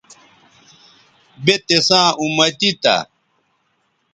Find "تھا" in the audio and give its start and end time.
2.81-2.97